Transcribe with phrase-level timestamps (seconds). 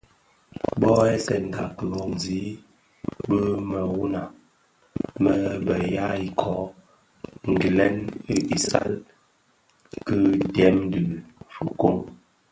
[0.81, 2.39] Bōō ghèsènga ki dhōňzi
[3.27, 4.23] bi meroňa
[5.23, 5.33] më
[5.65, 6.63] bë ya iköö
[7.59, 7.97] gilèn
[8.33, 8.91] i isal
[10.05, 10.19] ki
[10.55, 11.01] dèm dhi
[11.53, 11.97] fikoň.